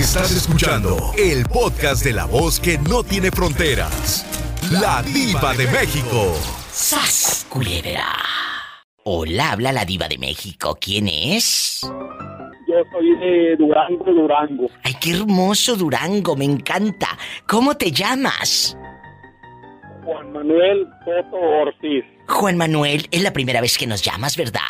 Estás 0.00 0.34
escuchando 0.34 0.96
el 1.18 1.44
podcast 1.44 2.02
de 2.02 2.14
la 2.14 2.24
voz 2.24 2.58
que 2.58 2.78
no 2.78 3.04
tiene 3.04 3.30
fronteras. 3.30 4.24
La 4.72 5.02
diva 5.02 5.52
de 5.52 5.66
México. 5.66 6.32
¡Sas, 6.70 7.46
culebra! 7.50 8.06
Hola, 9.04 9.52
habla 9.52 9.72
la 9.72 9.84
diva 9.84 10.08
de 10.08 10.16
México. 10.16 10.78
¿Quién 10.80 11.06
es? 11.06 11.82
Yo 11.82 12.76
soy 12.90 13.14
de 13.18 13.56
Durango, 13.56 14.04
Durango. 14.06 14.70
Ay, 14.84 14.94
qué 15.02 15.10
hermoso 15.10 15.76
Durango, 15.76 16.34
me 16.34 16.46
encanta. 16.46 17.08
¿Cómo 17.46 17.76
te 17.76 17.92
llamas? 17.92 18.78
Juan 20.06 20.32
Manuel 20.32 20.88
Soto 21.04 21.36
Ortiz. 21.36 22.04
Juan 22.26 22.56
Manuel, 22.56 23.06
es 23.10 23.22
la 23.22 23.34
primera 23.34 23.60
vez 23.60 23.76
que 23.76 23.86
nos 23.86 24.00
llamas, 24.00 24.34
¿verdad? 24.38 24.62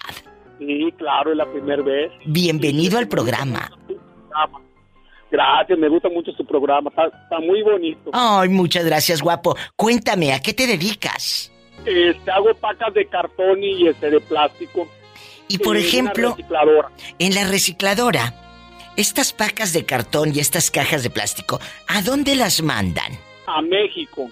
Sí, 0.58 0.92
claro, 0.98 1.30
es 1.30 1.36
la 1.36 1.46
primera 1.52 1.84
vez. 1.84 2.10
Bienvenido 2.26 2.98
al 2.98 3.06
programa. 3.06 3.70
Gracias, 5.30 5.78
me 5.78 5.88
gusta 5.88 6.08
mucho 6.08 6.32
su 6.32 6.44
programa, 6.44 6.90
está, 6.90 7.06
está 7.06 7.38
muy 7.38 7.62
bonito. 7.62 8.10
Ay, 8.12 8.48
muchas 8.48 8.84
gracias, 8.84 9.22
guapo. 9.22 9.56
Cuéntame, 9.76 10.32
¿a 10.32 10.40
qué 10.40 10.52
te 10.52 10.66
dedicas? 10.66 11.52
Este, 11.84 12.30
hago 12.30 12.52
pacas 12.54 12.92
de 12.94 13.06
cartón 13.06 13.62
y 13.62 13.86
este 13.86 14.10
de 14.10 14.20
plástico. 14.20 14.88
Y 15.48 15.58
por 15.58 15.76
en 15.76 15.84
ejemplo, 15.84 16.36
en 17.18 17.34
la 17.34 17.46
recicladora, 17.46 18.34
estas 18.96 19.32
pacas 19.32 19.72
de 19.72 19.84
cartón 19.84 20.32
y 20.34 20.40
estas 20.40 20.70
cajas 20.70 21.02
de 21.02 21.10
plástico, 21.10 21.60
¿a 21.88 22.02
dónde 22.02 22.36
las 22.36 22.62
mandan? 22.62 23.12
A 23.46 23.62
México. 23.62 24.30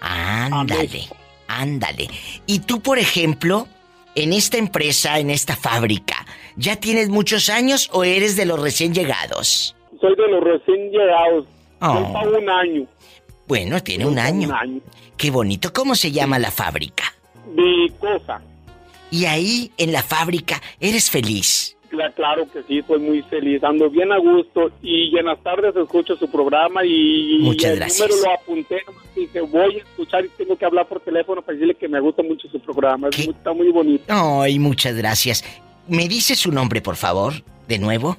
Ándale, 0.00 0.82
México. 0.82 1.16
ándale. 1.48 2.08
Y 2.46 2.60
tú, 2.60 2.80
por 2.80 2.98
ejemplo, 2.98 3.68
en 4.14 4.32
esta 4.32 4.58
empresa, 4.58 5.18
en 5.18 5.30
esta 5.30 5.56
fábrica, 5.56 6.26
¿ya 6.56 6.76
tienes 6.76 7.08
muchos 7.08 7.48
años 7.48 7.88
o 7.92 8.04
eres 8.04 8.36
de 8.36 8.46
los 8.46 8.60
recién 8.60 8.94
llegados? 8.94 9.76
Soy 10.00 10.14
de 10.16 10.28
los 10.28 10.42
recién 10.44 10.90
llegados. 10.90 11.46
Oh. 11.80 12.12
Para 12.12 12.28
un 12.30 12.48
año. 12.50 12.86
Bueno, 13.46 13.80
tiene 13.82 14.06
un 14.06 14.18
año. 14.18 14.48
Un 14.48 14.54
año. 14.54 14.80
Qué 15.16 15.30
bonito. 15.30 15.72
¿Cómo 15.72 15.94
se 15.94 16.10
llama 16.12 16.38
la 16.38 16.50
fábrica? 16.50 17.04
Mi 17.54 17.88
cosa. 17.98 18.40
Y 19.10 19.24
ahí, 19.24 19.70
en 19.78 19.92
la 19.92 20.02
fábrica, 20.02 20.60
eres 20.80 21.10
feliz. 21.10 21.74
Cla- 21.90 22.12
Claro 22.14 22.46
que 22.52 22.62
sí, 22.64 22.82
soy 22.86 22.98
muy 22.98 23.22
feliz, 23.22 23.64
ando 23.64 23.88
bien 23.88 24.12
a 24.12 24.18
gusto 24.18 24.70
y 24.82 25.16
en 25.18 25.24
las 25.24 25.42
tardes 25.42 25.74
escucho 25.74 26.14
su 26.16 26.30
programa 26.30 26.84
y 26.84 27.38
Muchas 27.40 27.70
el 27.72 27.76
gracias. 27.78 28.10
número 28.10 28.26
lo 28.28 28.34
apunté, 28.34 28.82
nomás 28.86 29.04
dije 29.16 29.40
voy 29.40 29.76
a 29.76 29.78
escuchar 29.78 30.24
y 30.26 30.28
tengo 30.36 30.58
que 30.58 30.66
hablar 30.66 30.86
por 30.86 31.00
teléfono 31.00 31.40
para 31.40 31.54
decirle 31.54 31.74
que 31.76 31.88
me 31.88 31.98
gusta 32.00 32.22
mucho 32.22 32.46
su 32.50 32.60
programa, 32.60 33.08
¿Qué? 33.08 33.22
está 33.22 33.54
muy 33.54 33.70
bonito. 33.70 34.04
Ay, 34.08 34.58
muchas 34.58 34.94
gracias. 34.96 35.42
¿Me 35.88 36.06
dice 36.08 36.34
su 36.36 36.52
nombre, 36.52 36.82
por 36.82 36.96
favor? 36.96 37.32
De 37.66 37.78
nuevo. 37.78 38.18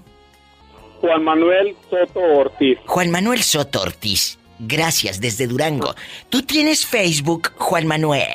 Juan 1.01 1.23
Manuel 1.23 1.75
Soto 1.89 2.19
Ortiz. 2.19 2.77
Juan 2.85 3.11
Manuel 3.11 3.41
Soto 3.41 3.81
Ortiz. 3.81 4.37
Gracias, 4.59 5.21
desde 5.21 5.47
Durango. 5.47 5.95
¿Tú 6.29 6.41
tienes 6.41 6.85
Facebook, 6.85 7.53
Juan 7.57 7.87
Manuel? 7.87 8.27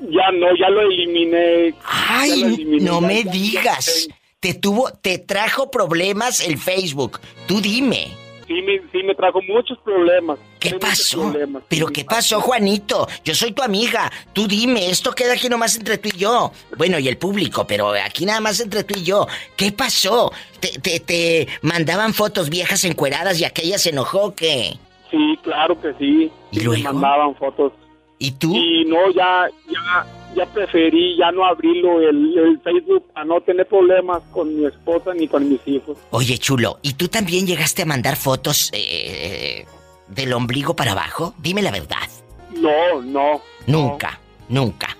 Ya 0.00 0.30
no, 0.32 0.46
ya 0.56 0.70
lo 0.70 0.82
eliminé. 0.82 1.70
lo 1.70 1.76
Ay, 1.84 2.42
eliminé, 2.42 2.84
no 2.84 3.00
me 3.00 3.24
digas. 3.24 4.08
Te 4.38 4.54
tuvo, 4.54 4.92
te 4.92 5.18
trajo 5.18 5.70
problemas 5.70 6.40
el 6.40 6.56
Facebook. 6.58 7.18
Tú 7.48 7.60
dime. 7.60 8.08
Sí 8.46 8.62
me, 8.62 8.78
sí 8.92 9.02
me 9.02 9.14
trajo 9.16 9.40
muchos 9.42 9.76
problemas. 9.78 10.38
¿Qué 10.58 10.74
pasó? 10.74 11.32
¿Pero 11.68 11.86
qué 11.88 12.04
pasó, 12.04 12.40
Juanito? 12.40 13.06
Yo 13.24 13.34
soy 13.34 13.52
tu 13.52 13.62
amiga. 13.62 14.10
Tú 14.32 14.46
dime, 14.46 14.90
esto 14.90 15.12
queda 15.12 15.34
aquí 15.34 15.48
nomás 15.48 15.76
entre 15.76 15.98
tú 15.98 16.08
y 16.12 16.18
yo. 16.18 16.52
Bueno, 16.76 16.98
y 16.98 17.08
el 17.08 17.16
público, 17.18 17.66
pero 17.66 17.90
aquí 17.92 18.24
nada 18.26 18.40
más 18.40 18.60
entre 18.60 18.84
tú 18.84 18.94
y 18.98 19.04
yo. 19.04 19.26
¿Qué 19.56 19.72
pasó? 19.72 20.32
¿Te, 20.60 20.78
te, 20.80 21.00
te 21.00 21.48
mandaban 21.62 22.14
fotos 22.14 22.48
viejas 22.50 22.84
encueradas 22.84 23.40
y 23.40 23.44
aquella 23.44 23.78
se 23.78 23.90
enojó 23.90 24.24
o 24.24 24.34
qué? 24.34 24.74
Sí, 25.10 25.38
claro 25.42 25.80
que 25.80 25.92
sí. 25.98 26.30
¿Y 26.50 26.58
Sí, 26.58 26.64
luego? 26.64 26.82
Me 26.82 26.92
mandaban 26.92 27.34
fotos. 27.36 27.72
¿Y 28.18 28.32
tú? 28.32 28.52
Y 28.54 28.84
no, 28.84 29.10
ya, 29.12 29.46
ya, 29.70 30.06
ya 30.34 30.44
preferí 30.46 31.16
ya 31.16 31.30
no 31.30 31.46
abrirlo 31.46 32.00
el, 32.00 32.36
el 32.36 32.60
Facebook 32.62 33.04
para 33.14 33.24
no 33.24 33.40
tener 33.40 33.66
problemas 33.68 34.22
con 34.32 34.58
mi 34.58 34.66
esposa 34.66 35.14
ni 35.14 35.28
con 35.28 35.48
mis 35.48 35.60
hijos. 35.66 35.96
Oye, 36.10 36.36
chulo, 36.36 36.80
¿y 36.82 36.94
tú 36.94 37.06
también 37.06 37.46
llegaste 37.46 37.82
a 37.82 37.86
mandar 37.86 38.16
fotos 38.16 38.70
eh, 38.74 39.64
del 40.08 40.32
ombligo 40.32 40.74
para 40.76 40.92
abajo? 40.92 41.34
Dime 41.38 41.62
la 41.62 41.70
verdad. 41.70 42.08
No, 42.54 43.02
no. 43.02 43.40
Nunca, 43.66 44.18
nunca. 44.48 44.96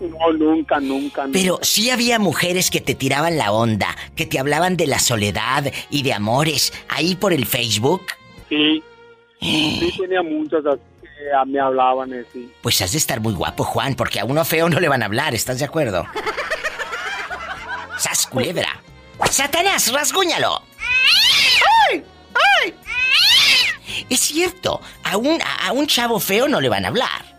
No, 0.00 0.32
nunca, 0.32 0.80
nunca. 0.80 1.26
Pero 1.32 1.52
nunca. 1.52 1.64
sí 1.64 1.90
había 1.90 2.18
mujeres 2.18 2.70
que 2.70 2.80
te 2.80 2.94
tiraban 2.94 3.36
la 3.36 3.52
onda, 3.52 3.96
que 4.16 4.26
te 4.26 4.38
hablaban 4.38 4.76
de 4.76 4.86
la 4.86 4.98
soledad 4.98 5.72
y 5.90 6.02
de 6.02 6.12
amores 6.12 6.72
ahí 6.88 7.14
por 7.14 7.32
el 7.32 7.46
Facebook. 7.46 8.02
Sí, 8.48 8.82
sí 9.40 9.94
tenía 9.98 10.22
muchas 10.22 10.62
que 10.62 11.46
me 11.46 11.60
hablaban 11.60 12.12
así. 12.12 12.52
Pues 12.62 12.82
has 12.82 12.92
de 12.92 12.98
estar 12.98 13.20
muy 13.20 13.34
guapo, 13.34 13.64
Juan, 13.64 13.94
porque 13.94 14.18
a 14.20 14.24
uno 14.24 14.44
feo 14.44 14.68
no 14.68 14.80
le 14.80 14.88
van 14.88 15.02
a 15.02 15.06
hablar, 15.06 15.34
¿estás 15.34 15.58
de 15.60 15.66
acuerdo? 15.66 16.04
¡Sas 17.98 18.26
culebra! 18.26 18.82
¡Satanás, 19.30 19.92
rasguñalo! 19.92 20.62
Es 24.12 24.20
cierto, 24.20 24.80
a 25.04 25.16
un, 25.16 25.38
a 25.66 25.72
un 25.72 25.86
chavo 25.86 26.20
feo 26.20 26.46
no 26.48 26.60
le 26.60 26.68
van 26.68 26.84
a 26.84 26.88
hablar. 26.88 27.32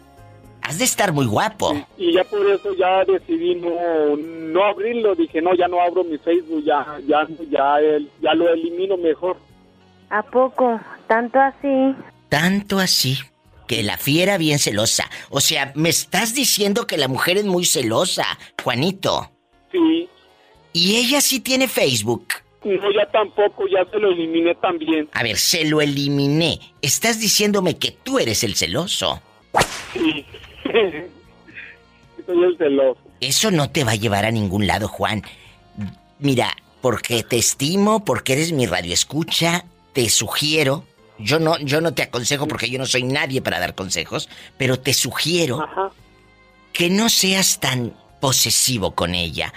Has 0.62 0.80
de 0.80 0.86
estar 0.86 1.12
muy 1.14 1.26
guapo. 1.26 1.76
Y 1.98 2.14
ya 2.14 2.24
por 2.24 2.46
eso 2.50 2.74
ya 2.74 3.04
decidí 3.06 3.56
no, 3.56 4.16
no 4.16 4.64
abrirlo. 4.64 5.14
Dije, 5.14 5.42
no, 5.42 5.54
ya 5.56 5.68
no 5.68 5.82
abro 5.82 6.04
mi 6.04 6.18
Facebook, 6.18 6.64
ya, 6.64 6.98
ya, 7.06 7.28
ya, 7.52 7.80
el- 7.80 8.10
ya 8.22 8.34
lo 8.34 8.48
elimino 8.52 8.98
mejor. 8.98 9.38
¿A 10.10 10.24
poco? 10.24 10.80
¿Tanto 11.08 11.40
así? 11.40 11.96
Tanto 12.30 12.80
así 12.80 13.18
que 13.68 13.84
la 13.84 13.98
fiera 13.98 14.38
bien 14.38 14.58
celosa. 14.58 15.10
O 15.30 15.42
sea, 15.42 15.72
me 15.76 15.90
estás 15.90 16.34
diciendo 16.34 16.88
que 16.88 16.98
la 16.98 17.08
mujer 17.08 17.38
es 17.38 17.46
muy 17.46 17.66
celosa, 17.66 18.26
Juanito. 18.64 19.30
Sí, 19.72 20.08
Y 20.72 20.96
ella 20.96 21.22
sí 21.22 21.40
tiene 21.40 21.68
Facebook. 21.68 22.26
No, 22.64 22.92
ya 22.92 23.06
tampoco, 23.12 23.68
ya 23.68 23.86
se 23.92 24.00
lo 24.00 24.10
eliminé 24.10 24.56
también. 24.56 25.10
A 25.14 25.24
ver, 25.24 25.38
se 25.38 25.66
lo 25.66 25.82
eliminé. 25.82 26.60
Estás 26.82 27.20
diciéndome 27.20 27.78
que 27.78 27.92
tú 27.92 28.20
eres 28.20 28.44
el 28.44 28.56
celoso. 28.56 29.22
Sí. 29.94 30.26
Soy 32.26 32.44
el 32.44 32.58
celoso. 32.58 33.00
Eso 33.20 33.52
no 33.52 33.70
te 33.70 33.84
va 33.84 33.92
a 33.92 33.96
llevar 33.96 34.26
a 34.26 34.32
ningún 34.32 34.66
lado, 34.68 34.88
Juan. 34.88 35.24
Mira, 36.20 36.56
porque 36.82 37.24
te 37.24 37.38
estimo, 37.38 38.04
porque 38.06 38.34
eres 38.34 38.52
mi 38.52 38.66
radioescucha, 38.66 39.66
te 39.94 40.10
sugiero. 40.10 40.86
Yo 41.20 41.40
no, 41.40 41.58
yo 41.60 41.80
no 41.80 41.94
te 41.94 42.04
aconsejo 42.04 42.48
porque 42.48 42.70
yo 42.70 42.80
no 42.80 42.86
soy 42.86 43.04
nadie 43.04 43.42
para 43.42 43.60
dar 43.60 43.76
consejos, 43.76 44.30
pero 44.58 44.80
te 44.80 44.94
sugiero 44.94 45.62
Ajá. 45.62 45.92
que 46.72 46.90
no 46.90 47.10
seas 47.10 47.60
tan 47.60 47.94
posesivo 48.20 48.96
con 48.96 49.16
ella. 49.16 49.54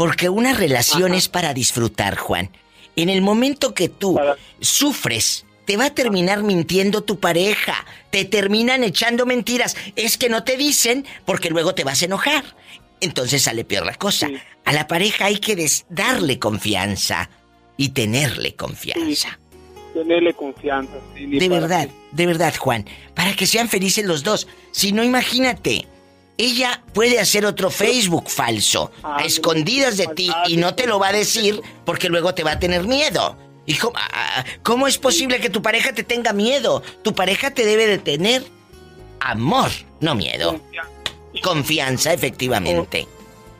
Porque 0.00 0.30
una 0.30 0.54
relación 0.54 1.10
Ajá. 1.10 1.18
es 1.18 1.28
para 1.28 1.52
disfrutar, 1.52 2.16
Juan. 2.16 2.48
En 2.96 3.10
el 3.10 3.20
momento 3.20 3.74
que 3.74 3.90
tú 3.90 4.14
Para- 4.14 4.36
sufres, 4.58 5.44
te 5.66 5.76
va 5.76 5.84
a 5.84 5.94
terminar 5.94 6.42
mintiendo 6.42 7.02
tu 7.02 7.20
pareja. 7.20 7.84
Te 8.08 8.24
terminan 8.24 8.82
echando 8.82 9.26
mentiras. 9.26 9.76
Es 9.96 10.16
que 10.16 10.30
no 10.30 10.42
te 10.42 10.56
dicen 10.56 11.04
porque 11.26 11.50
luego 11.50 11.74
te 11.74 11.84
vas 11.84 12.00
a 12.00 12.06
enojar. 12.06 12.44
Entonces 13.02 13.42
sale 13.42 13.62
peor 13.66 13.84
la 13.84 13.94
cosa. 13.96 14.28
Sí. 14.28 14.36
A 14.64 14.72
la 14.72 14.86
pareja 14.88 15.26
hay 15.26 15.36
que 15.36 15.68
darle 15.90 16.38
confianza 16.38 17.28
y 17.76 17.90
tenerle 17.90 18.56
confianza. 18.56 19.38
Tenerle 19.92 20.32
confianza. 20.32 20.94
sí, 21.14 21.26
De 21.26 21.48
verdad, 21.50 21.88
qué. 21.88 21.94
de 22.12 22.26
verdad, 22.26 22.54
Juan. 22.58 22.86
Para 23.14 23.34
que 23.34 23.44
sean 23.46 23.68
felices 23.68 24.06
los 24.06 24.22
dos. 24.22 24.48
Si 24.72 24.92
no, 24.92 25.04
imagínate. 25.04 25.86
Ella 26.38 26.82
puede 26.94 27.20
hacer 27.20 27.44
otro 27.44 27.70
Facebook 27.70 28.30
falso, 28.30 28.92
a 29.02 29.16
Ah, 29.16 29.24
escondidas 29.24 29.96
de 29.98 30.06
ti, 30.06 30.30
y 30.46 30.56
no 30.56 30.74
te 30.74 30.86
lo 30.86 30.98
va 30.98 31.08
a 31.08 31.12
decir 31.12 31.60
porque 31.84 32.08
luego 32.08 32.34
te 32.34 32.44
va 32.44 32.52
a 32.52 32.58
tener 32.58 32.84
miedo. 32.84 33.36
Hijo, 33.66 33.92
ah, 33.94 34.44
¿cómo 34.62 34.86
es 34.86 34.96
posible 34.96 35.38
que 35.38 35.50
tu 35.50 35.60
pareja 35.60 35.92
te 35.92 36.02
tenga 36.02 36.32
miedo? 36.32 36.82
Tu 37.02 37.14
pareja 37.14 37.50
te 37.50 37.66
debe 37.66 37.86
de 37.86 37.98
tener 37.98 38.42
amor, 39.20 39.70
no 40.00 40.14
miedo. 40.14 40.58
Confianza. 41.42 42.12
Efectivamente. 42.12 43.06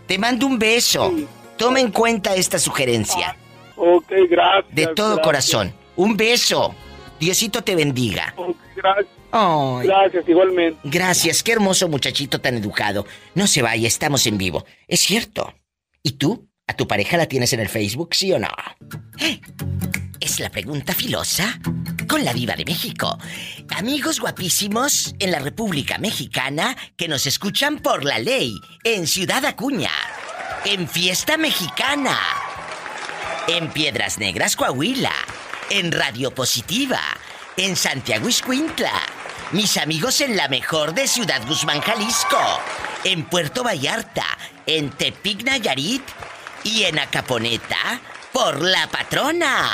Te 0.06 0.19
mando 0.19 0.47
un 0.47 0.59
beso. 0.59 1.12
Toma 1.56 1.81
en 1.81 1.93
cuenta 1.93 2.35
esta 2.35 2.59
sugerencia. 2.59 3.37
Ok, 3.77 4.11
gracias. 4.29 4.75
De 4.75 4.87
todo 4.89 5.17
gracias. 5.17 5.25
corazón. 5.25 5.75
Un 5.97 6.17
beso. 6.17 6.75
Diosito 7.21 7.62
te 7.62 7.77
bendiga. 7.77 8.33
Ok, 8.37 8.56
gracias. 8.75 9.19
Ay. 9.32 9.87
Gracias, 9.87 10.29
igualmente. 10.29 10.79
Gracias, 10.85 11.43
qué 11.43 11.53
hermoso 11.53 11.88
muchachito 11.88 12.41
tan 12.41 12.56
educado. 12.56 13.06
No 13.35 13.47
se 13.47 13.62
vaya, 13.62 13.87
estamos 13.87 14.27
en 14.27 14.38
vivo. 14.38 14.65
Es 14.88 15.00
cierto. 15.00 15.55
¿Y 16.03 16.12
tú? 16.12 16.49
¿A 16.67 16.75
tu 16.75 16.87
pareja 16.87 17.17
la 17.17 17.27
tienes 17.27 17.53
en 17.53 17.61
el 17.61 17.69
Facebook, 17.69 18.15
sí 18.15 18.32
o 18.32 18.38
no? 18.38 18.49
¿Eh? 19.19 19.41
Es 20.21 20.38
la 20.38 20.50
pregunta 20.50 20.94
filosa 20.94 21.59
con 22.06 22.25
la 22.25 22.32
diva 22.32 22.55
de 22.55 22.65
México. 22.65 23.19
Amigos 23.77 24.21
guapísimos 24.21 25.15
en 25.19 25.32
la 25.32 25.38
República 25.38 25.99
Mexicana 25.99 26.77
que 26.97 27.09
nos 27.09 27.27
escuchan 27.27 27.79
por 27.79 28.05
la 28.05 28.19
ley 28.19 28.55
en 28.85 29.06
Ciudad 29.06 29.44
Acuña, 29.44 29.91
en 30.65 30.88
Fiesta 30.88 31.37
Mexicana, 31.37 32.19
en 33.49 33.71
Piedras 33.73 34.19
Negras, 34.19 34.56
Coahuila, 34.56 35.15
en 35.71 35.91
Radio 35.91 36.32
Positiva, 36.32 37.00
en 37.56 37.77
Santiago 37.77 38.29
Iscuintla, 38.29 38.93
mis 39.52 39.76
amigos 39.79 40.20
en 40.20 40.37
la 40.37 40.49
mejor 40.49 40.94
de 40.94 41.08
Ciudad 41.08 41.44
Guzmán, 41.47 41.81
Jalisco, 41.81 42.38
en 43.05 43.25
Puerto 43.25 43.64
Vallarta, 43.64 44.25
en 44.67 44.91
Tepic 44.91 45.43
Nayarit 45.43 46.02
y 46.62 46.85
en 46.85 46.99
Acaponeta 46.99 48.00
por 48.32 48.62
la 48.62 48.87
patrona. 48.87 49.70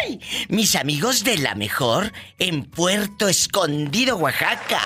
¡Ay! 0.00 0.20
Mis 0.48 0.76
amigos 0.76 1.24
de 1.24 1.38
la 1.38 1.54
mejor 1.54 2.12
en 2.38 2.64
Puerto 2.64 3.28
Escondido, 3.28 4.16
Oaxaca. 4.16 4.82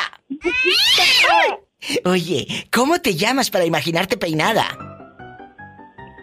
Oye, 2.05 2.69
¿cómo 2.73 3.01
te 3.01 3.17
llamas 3.17 3.51
para 3.51 3.65
imaginarte 3.65 4.17
peinada? 4.17 4.84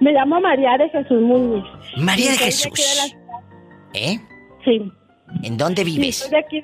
Me 0.01 0.12
llamo 0.12 0.42
María 0.42 0.77
de 0.77 0.89
Jesús 0.89 1.21
Muñiz. 1.21 1.63
María 1.98 2.31
de 2.31 2.38
Jesús. 2.38 2.65
aquí 2.68 2.81
de 2.81 2.95
la- 2.95 3.19
¿Eh? 3.94 4.19
Sí. 4.65 4.92
¿En 5.44 5.57
dónde 5.57 5.83
Sí, 5.86 5.92
vives? 5.92 6.18
soy 6.18 6.30
de 6.31 6.38
aquí 6.39 6.62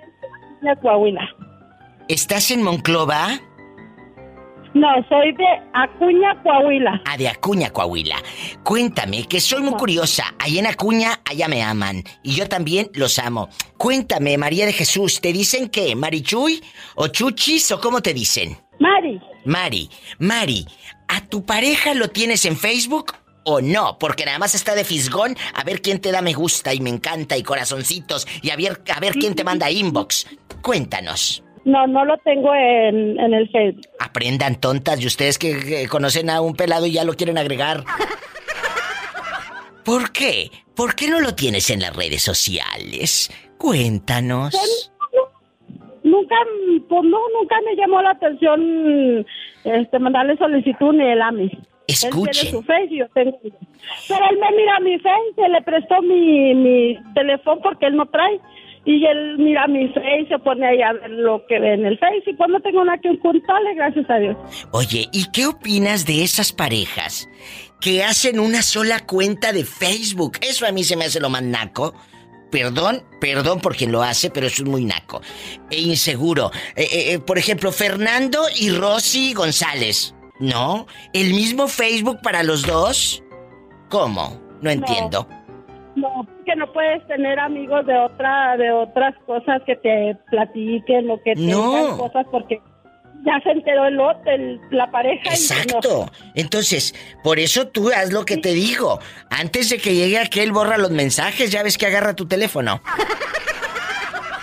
de 0.62 0.76
Coahuila. 0.82 1.22
¿Estás 2.10 2.52
en 2.52 2.64
Monclova? 2.64 3.40
No, 4.74 4.88
soy 5.10 5.32
de 5.34 5.46
Acuña, 5.74 6.42
Coahuila. 6.44 7.02
Ah, 7.06 7.18
de 7.18 7.28
Acuña, 7.30 7.70
Coahuila. 7.72 8.16
Cuéntame, 8.64 9.24
que 9.28 9.40
soy 9.40 9.62
muy 9.64 9.74
curiosa. 9.74 10.26
Allá 10.40 10.60
en 10.60 10.68
Acuña, 10.68 11.20
allá 11.26 11.48
me 11.48 11.64
aman. 11.64 12.04
Y 12.24 12.36
yo 12.36 12.48
también 12.48 12.90
los 12.94 13.18
amo. 13.18 13.50
Cuéntame, 13.78 14.38
María 14.38 14.66
de 14.66 14.74
Jesús, 14.74 15.20
¿te 15.22 15.32
dicen 15.34 15.70
qué? 15.70 15.96
¿Marichuy? 15.96 16.62
¿O 16.96 17.08
Chuchis? 17.08 17.72
¿O 17.72 17.80
cómo 17.80 18.02
te 18.02 18.14
dicen? 18.14 18.58
Mari, 18.80 19.20
Mari, 19.46 19.90
Mari, 20.20 20.66
¿a 21.08 21.22
tu 21.22 21.44
pareja 21.46 21.94
lo 21.96 22.10
tienes 22.10 22.46
en 22.46 22.56
Facebook 22.56 23.14
o 23.48 23.62
no? 23.62 23.98
Porque 23.98 24.26
nada 24.26 24.40
más 24.40 24.54
está 24.54 24.76
de 24.76 24.84
fisgón 24.84 25.36
a 25.56 25.64
ver 25.64 25.82
quién 25.82 26.00
te 26.00 26.12
da 26.12 26.22
me 26.22 26.34
gusta 26.34 26.74
y 26.74 26.82
me 26.82 26.90
encanta 26.90 27.38
y 27.38 27.44
corazoncitos 27.44 28.28
y 28.42 28.52
a 28.52 28.58
ver, 28.58 28.82
a 28.94 29.00
ver 29.00 29.14
quién 29.14 29.34
te 29.36 29.44
manda 29.44 29.72
inbox. 29.72 30.28
Cuéntanos. 30.62 31.44
no, 31.64 31.88
no 31.88 32.04
lo 32.06 32.18
tengo 32.20 32.54
en, 32.54 33.20
en 33.20 33.34
el 33.34 33.50
Facebook. 33.50 33.86
Aprendan 34.00 34.56
tontas 34.56 35.02
y 35.02 35.08
ustedes 35.08 35.38
que, 35.38 35.58
que 35.60 35.88
conocen 35.88 36.30
a 36.30 36.42
un 36.42 36.56
pelado 36.56 36.86
y 36.86 36.92
ya 36.92 37.04
lo 37.06 37.14
quieren 37.14 37.38
agregar. 37.38 37.84
¿Por 39.84 40.12
qué? 40.12 40.52
¿Por 40.76 40.96
qué 40.96 41.10
no 41.10 41.22
lo 41.22 41.34
tienes 41.34 41.70
en 41.70 41.80
las 41.80 41.96
redes 41.96 42.22
sociales? 42.22 43.32
Cuéntanos. 43.58 44.54
Nunca, 46.04 46.36
pues 46.90 47.04
no, 47.04 47.18
nunca 47.40 47.56
me 47.66 47.76
llamó 47.76 48.02
la 48.02 48.12
atención 48.12 49.26
este, 49.64 50.00
mandarle 50.00 50.38
solicitud 50.38 50.94
ni 50.94 51.06
el 51.06 51.22
AMI. 51.22 51.52
Él 51.88 51.94
Escuchen. 51.94 52.34
tiene 52.34 52.52
su 52.52 52.62
Face 52.64 52.88
y 52.90 52.98
yo 53.00 53.08
tengo. 53.14 53.40
Pero 53.42 54.26
él 54.30 54.38
me 54.40 54.58
mira 54.58 54.80
mi 54.82 55.00
Face, 55.00 55.34
se 55.36 55.48
le 55.48 55.62
prestó 55.62 56.02
mi, 56.02 56.54
mi 56.54 56.98
teléfono 57.16 57.62
porque 57.62 57.86
él 57.88 57.96
no 57.96 58.06
trae. 58.08 58.40
Y 58.86 59.06
él 59.06 59.38
mira 59.38 59.68
mi 59.68 59.88
Face, 59.90 60.28
se 60.30 60.40
pone 60.40 60.66
ahí 60.66 60.82
a 60.82 60.94
ver 60.94 61.10
lo 61.10 61.46
que 61.48 61.60
ve 61.60 61.74
en 61.74 61.86
el 61.86 61.98
Face. 61.98 62.24
Y 62.26 62.36
cuando 62.36 62.60
tengo 62.60 62.84
nada 62.84 62.98
que 63.00 63.10
ocultarle, 63.10 63.74
gracias 63.76 64.10
a 64.10 64.18
Dios. 64.18 64.38
Oye, 64.72 65.08
¿y 65.12 65.30
qué 65.32 65.46
opinas 65.46 66.06
de 66.06 66.24
esas 66.24 66.52
parejas 66.54 67.30
que 67.82 68.04
hacen 68.04 68.40
una 68.40 68.62
sola 68.62 69.00
cuenta 69.06 69.52
de 69.54 69.64
Facebook? 69.66 70.38
Eso 70.42 70.66
a 70.66 70.72
mí 70.72 70.84
se 70.84 70.96
me 70.96 71.06
hace 71.06 71.20
lo 71.20 71.30
más 71.30 71.44
naco. 71.44 71.94
Perdón, 72.52 73.04
perdón 73.20 73.60
por 73.60 73.76
quien 73.76 73.92
lo 73.92 74.04
hace, 74.04 74.30
pero 74.30 74.48
eso 74.48 74.64
es 74.64 74.70
muy 74.70 74.86
naco. 74.86 75.22
E 75.70 75.82
inseguro. 75.82 76.50
Eh, 76.78 76.84
eh, 76.84 77.14
eh, 77.14 77.20
por 77.20 77.38
ejemplo, 77.38 77.74
Fernando 77.74 78.44
y 78.58 78.70
Rosy 78.70 79.34
González. 79.34 80.14
¿No? 80.40 80.86
¿El 81.14 81.34
mismo 81.34 81.68
Facebook 81.68 82.20
para 82.22 82.44
los 82.44 82.64
dos? 82.66 83.24
¿Cómo? 83.90 84.40
No 84.62 84.70
entiendo. 84.70 85.28
No, 85.96 86.28
que 86.46 86.56
no 86.56 86.72
puedes 86.74 87.06
tener 87.08 87.40
amigos 87.40 87.86
de 87.88 87.98
otra, 87.98 88.56
de 88.58 88.72
otras 88.72 89.16
cosas 89.26 89.62
que 89.66 89.76
te 89.78 90.16
platiquen 90.30 91.10
o 91.10 91.18
que 91.24 91.34
te 91.34 91.42
No. 91.42 91.72
digan 91.76 91.98
cosas 91.98 92.26
porque 92.32 92.62
ya 93.26 93.40
se 93.44 93.50
enteró 93.50 93.86
el 93.88 94.00
otro, 94.00 94.32
el- 94.32 94.62
la 94.70 94.92
pareja. 94.92 95.24
y 95.32 95.34
Exacto. 95.34 96.06
Entonces, 96.36 96.94
por 97.24 97.40
eso 97.40 97.68
tú 97.70 97.90
haz 97.90 98.12
lo 98.14 98.26
que 98.26 98.38
te 98.38 98.54
digo. 98.54 99.00
Antes 99.32 99.70
de 99.72 99.80
que 99.80 99.96
llegue 99.96 100.20
aquel, 100.20 100.52
borra 100.52 100.78
los 100.78 100.92
mensajes. 100.92 101.52
Ya 101.52 101.64
ves 101.64 101.80
que 101.80 101.88
agarra 101.88 102.16
tu 102.16 102.28
teléfono. 102.28 102.80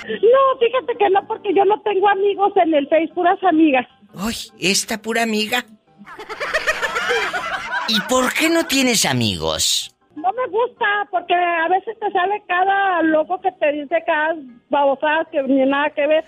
No, 0.06 0.58
fíjate 0.58 0.98
que 0.98 1.08
no, 1.10 1.26
porque 1.26 1.54
yo 1.54 1.64
no 1.64 1.80
tengo 1.82 2.08
amigos 2.08 2.52
en 2.56 2.74
el 2.74 2.86
Face, 2.88 3.10
puras 3.14 3.42
amigas. 3.42 3.86
Ay, 4.16 4.34
esta 4.58 5.00
pura 5.00 5.22
amiga. 5.22 5.64
¿Y 7.88 8.00
por 8.08 8.32
qué 8.32 8.48
no 8.48 8.64
tienes 8.64 9.04
amigos? 9.04 9.94
No 10.16 10.30
me 10.32 10.46
gusta, 10.48 10.86
porque 11.10 11.34
a 11.34 11.68
veces 11.68 11.98
te 11.98 12.10
sale 12.12 12.42
cada 12.48 13.02
loco 13.02 13.38
que 13.40 13.52
te 13.52 13.72
dice 13.72 14.02
cada 14.06 14.34
babosada 14.70 15.26
que 15.30 15.42
ni 15.42 15.66
nada 15.66 15.90
que 15.90 16.06
ver. 16.06 16.24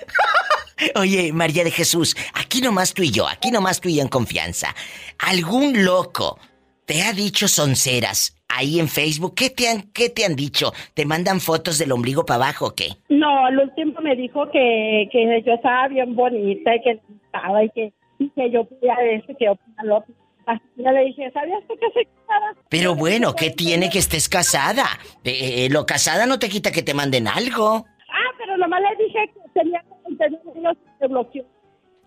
Oye, 0.97 1.33
María 1.33 1.65
de 1.65 1.71
Jesús, 1.71 2.15
aquí 2.35 2.61
nomás 2.61 2.93
tú 2.93 3.03
y 3.03 3.11
yo, 3.11 3.27
aquí 3.27 3.51
nomás 3.51 3.81
tú 3.81 3.89
y 3.89 3.97
yo 3.97 4.03
en 4.03 4.09
confianza. 4.09 4.75
¿Algún 5.19 5.85
loco 5.85 6.39
te 6.85 7.03
ha 7.03 7.13
dicho 7.13 7.49
sonceras 7.49 8.37
ahí 8.49 8.79
en 8.79 8.89
Facebook? 8.89 9.35
¿Qué 9.35 9.49
te 9.49 9.71
han, 9.71 9.91
qué 9.93 10.11
te 10.11 10.27
han 10.27 10.37
dicho? 10.37 10.73
¿Te 10.93 11.07
mandan 11.07 11.41
fotos 11.41 11.79
del 11.79 11.93
ombligo 11.93 12.27
para 12.27 12.45
abajo 12.45 12.67
o 12.67 12.75
qué? 12.75 12.89
No, 13.09 13.49
el 13.49 13.61
último 13.61 14.01
me 14.03 14.15
dijo 14.15 14.51
que, 14.51 15.09
que 15.11 15.43
yo 15.47 15.55
estaba 15.55 15.89
bien 15.89 16.15
bonita 16.15 16.75
y 16.75 16.83
que 16.83 17.01
estaba 17.25 17.65
y 17.65 17.71
que, 17.71 17.93
y 18.19 18.29
que 18.31 18.51
yo 18.51 18.65
podía 18.65 18.95
eso, 19.11 19.29
que 19.39 19.47
yo 19.47 19.55
podía 19.55 19.85
lo 19.85 19.97
otro. 19.99 20.15
Así 20.47 20.63
que 20.77 20.83
le 20.83 21.05
dije, 21.07 21.31
¿sabías 21.33 21.61
tú 21.69 21.75
que 21.75 21.87
soy 21.93 22.05
casada? 22.05 22.55
Pero 22.69 22.95
bueno, 22.95 23.35
¿qué 23.35 23.51
tiene 23.51 23.91
que 23.91 23.99
estés 23.99 24.29
casada? 24.29 24.87
Eh, 25.25 25.65
eh, 25.65 25.69
lo 25.71 25.85
casada 25.87 26.27
no 26.27 26.39
te 26.39 26.49
quita 26.49 26.71
que 26.71 26.83
te 26.83 26.95
manden 26.95 27.27
algo. 27.27 27.85
Ah, 28.09 28.31
pero 28.39 28.57
nomás 28.57 28.81
le 28.81 29.05
dije 29.05 29.33
que 29.35 29.61
tenía 29.61 29.81
que 29.81 30.25
ellos 30.25 30.77
se 30.99 31.07
bloqueó. 31.09 31.45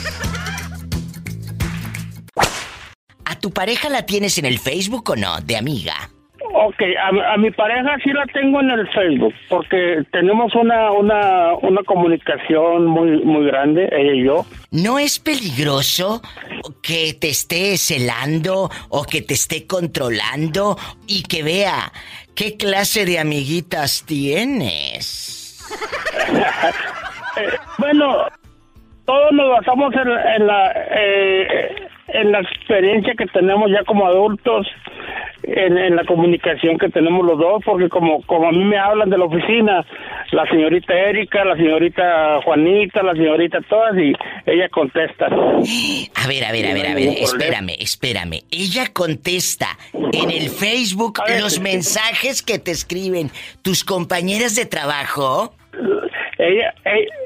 ¿A 3.25 3.41
tu 3.41 3.51
pareja 3.51 3.89
la 3.89 4.05
tienes 4.05 4.39
en 4.39 4.45
el 4.45 4.59
Facebook 4.59 5.11
o 5.11 5.17
no, 5.17 5.41
de 5.41 5.57
amiga? 5.57 5.95
Ok, 6.57 6.83
a, 7.03 7.37
mi 7.37 7.51
pareja 7.51 7.97
sí 8.05 8.11
la 8.13 8.25
tengo 8.27 8.61
en 8.61 8.71
el 8.71 8.87
Facebook, 8.91 9.35
porque 9.49 10.05
tenemos 10.13 10.55
una, 10.55 10.93
una, 10.93 11.55
una 11.63 11.83
comunicación 11.83 12.87
muy, 12.87 13.25
muy 13.25 13.47
grande, 13.47 13.89
ella 13.91 14.13
y 14.13 14.25
yo. 14.25 14.47
¿No 14.71 14.99
es 14.99 15.19
peligroso 15.19 16.23
que 16.83 17.15
te 17.15 17.31
esté 17.31 17.77
celando 17.77 18.71
o 18.89 19.05
que 19.05 19.23
te 19.23 19.35
esté 19.35 19.67
controlando 19.67 20.77
y 21.07 21.25
que 21.25 21.43
vea 21.43 21.93
qué 22.37 22.57
clase 22.57 23.05
de 23.05 23.19
amiguitas 23.19 24.05
tienes? 24.07 25.44
Bueno, 27.78 28.26
todos 29.04 29.33
nos 29.33 29.50
basamos 29.50 29.93
en, 29.95 30.47
la 30.47 30.73
eh, 30.90 31.88
en 32.09 32.33
la 32.33 32.40
experiencia 32.40 33.14
que 33.19 33.26
tenemos 33.26 33.71
ya 33.71 33.85
como 33.85 34.07
adultos 34.07 34.66
en, 35.47 35.97
la 35.97 36.04
comunicación 36.04 36.78
que 36.78 36.88
tenemos 36.88 37.25
los 37.25 37.38
dos, 37.38 37.62
porque 37.64 37.88
como, 37.88 38.23
como 38.23 38.49
a 38.49 38.52
mí 38.52 38.64
me 38.64 38.78
hablan 38.78 39.11
de 39.11 39.19
la 39.19 39.25
oficina, 39.25 39.85
la 40.33 40.47
señorita 40.47 40.95
Erika, 40.95 41.45
la 41.45 41.57
señorita 41.57 42.40
Juanita, 42.45 43.02
la 43.02 43.12
señorita 43.12 43.61
todas, 43.69 43.97
y 43.99 44.12
ella 44.47 44.69
contesta. 44.71 45.26
A 45.26 46.28
ver, 46.28 46.45
a 46.45 46.52
ver, 46.52 46.66
a 46.66 46.75
ver, 46.75 46.87
a 46.87 46.95
ver, 46.95 47.09
espérame, 47.21 47.76
espérame. 47.78 48.40
Ella 48.50 48.87
contesta 48.93 49.69
en 49.93 50.31
el 50.31 50.49
Facebook 50.49 51.21
los 51.40 51.61
mensajes 51.61 52.43
que 52.43 52.59
te 52.59 52.71
escriben 52.71 53.31
tus 53.62 53.85
compañeras 53.85 54.57
de 54.57 54.66
trabajo. 54.66 55.54
Ella, 56.38 56.75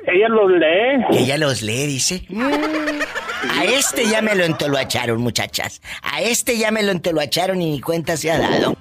ella, 0.06 0.28
los 0.28 0.50
lee. 0.50 1.04
Ella 1.18 1.38
los 1.38 1.62
lee, 1.62 1.86
dice. 1.86 2.26
A 3.58 3.64
este 3.64 4.06
ya 4.06 4.20
me 4.22 4.34
lo 4.34 4.44
entoluacharon, 4.44 5.20
muchachas. 5.20 5.80
A 6.02 6.20
este 6.20 6.58
ya 6.58 6.70
me 6.70 6.82
lo 6.82 6.92
entoluacharon 6.92 7.60
y 7.62 7.70
ni 7.70 7.80
cuenta 7.80 8.16
se 8.16 8.30
ha 8.30 8.38
dado. 8.38 8.76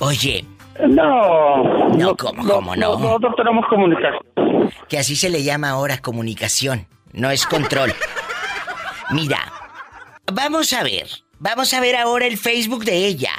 Oye. 0.00 0.44
No. 0.88 1.88
No, 1.90 2.16
¿cómo, 2.16 2.44
cómo 2.44 2.76
no? 2.76 2.98
Nosotros 2.98 3.34
tenemos 3.36 3.64
comunicación. 3.68 4.22
Que 4.88 4.98
así 4.98 5.16
se 5.16 5.30
le 5.30 5.42
llama 5.42 5.70
ahora 5.70 5.98
comunicación. 5.98 6.86
No 7.12 7.30
es 7.30 7.46
control. 7.46 7.92
Mira, 9.10 9.52
vamos 10.32 10.72
a 10.72 10.82
ver. 10.82 11.06
Vamos 11.38 11.74
a 11.74 11.80
ver 11.80 11.96
ahora 11.96 12.26
el 12.26 12.38
Facebook 12.38 12.84
de 12.84 13.06
ella. 13.06 13.32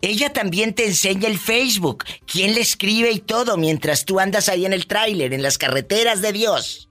Ella 0.00 0.32
también 0.32 0.74
te 0.74 0.86
enseña 0.86 1.28
el 1.28 1.38
Facebook, 1.38 2.04
quién 2.30 2.54
le 2.54 2.60
escribe 2.60 3.10
y 3.10 3.18
todo 3.18 3.56
mientras 3.56 4.04
tú 4.04 4.20
andas 4.20 4.48
ahí 4.48 4.64
en 4.64 4.72
el 4.72 4.86
tráiler, 4.86 5.34
en 5.34 5.42
las 5.42 5.58
carreteras 5.58 6.22
de 6.22 6.32
Dios. 6.32 6.88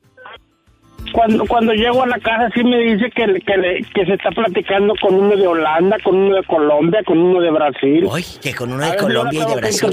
Cuando, 1.14 1.46
cuando 1.46 1.72
llego 1.74 2.04
a 2.04 2.08
la 2.08 2.20
casa 2.20 2.50
sí 2.54 2.64
me 2.66 2.78
dice 2.80 3.10
que, 3.12 3.26
que, 3.46 3.86
que 3.96 4.06
se 4.06 4.14
está 4.14 4.30
platicando 4.32 4.94
con 5.02 5.16
uno 5.16 5.38
de 5.38 5.48
Holanda, 5.48 5.96
con 6.04 6.18
uno 6.18 6.36
de 6.36 6.44
Colombia, 6.44 7.02
con 7.06 7.18
uno 7.18 7.40
de 7.40 7.50
Brasil. 7.50 8.10
Que 8.42 8.54
con 8.54 8.74
uno 8.74 8.86
de 8.86 8.98
Colombia 8.98 9.44
y 9.44 9.54
de 9.54 9.56
Brasil. 9.56 9.90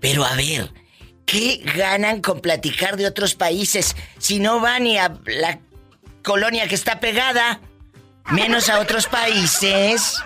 Pero 0.00 0.24
a 0.24 0.34
ver, 0.34 0.70
¿qué 1.24 1.60
ganan 1.76 2.22
con 2.22 2.40
platicar 2.40 2.96
de 2.96 3.06
otros 3.06 3.36
países 3.36 3.94
si 4.18 4.40
no 4.40 4.58
van 4.58 4.82
ni 4.82 4.98
a 4.98 5.14
la 5.26 5.60
colonia 6.24 6.66
que 6.66 6.74
está 6.74 6.98
pegada, 6.98 7.60
menos 8.32 8.68
a 8.68 8.80
otros 8.80 9.06
países? 9.06 10.20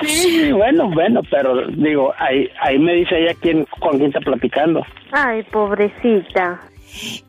Sí, 0.00 0.52
bueno, 0.52 0.90
bueno, 0.90 1.22
pero 1.30 1.66
digo, 1.68 2.12
ahí, 2.18 2.48
ahí 2.60 2.78
me 2.78 2.94
dice 2.94 3.18
ella 3.18 3.34
quién, 3.40 3.66
con 3.80 3.98
quién 3.98 4.08
está 4.08 4.20
platicando. 4.20 4.84
Ay, 5.12 5.42
pobrecita. 5.44 6.60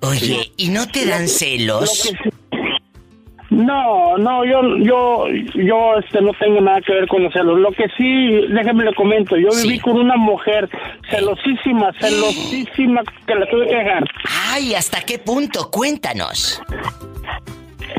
Oye, 0.01 0.51
¿y 0.57 0.69
no 0.69 0.87
te 0.87 1.05
dan 1.05 1.27
celos? 1.27 2.13
No, 3.49 4.17
no, 4.17 4.43
yo, 4.45 4.61
yo, 4.79 5.25
yo, 5.55 5.97
este, 5.99 6.21
no 6.21 6.31
tengo 6.39 6.61
nada 6.61 6.81
que 6.81 6.93
ver 6.93 7.07
con 7.07 7.23
los 7.23 7.33
celos. 7.33 7.57
Lo 7.59 7.71
que 7.71 7.85
sí, 7.97 8.47
déjame 8.53 8.83
le 8.83 8.93
comento, 8.93 9.37
yo 9.37 9.49
viví 9.63 9.79
con 9.79 9.97
una 9.97 10.17
mujer 10.17 10.69
celosísima, 11.09 11.91
celosísima, 11.99 13.01
que 13.25 13.35
la 13.35 13.49
tuve 13.49 13.67
que 13.67 13.75
dejar. 13.75 14.03
Ay, 14.51 14.75
¿hasta 14.75 15.01
qué 15.01 15.17
punto? 15.17 15.71
Cuéntanos. 15.71 16.61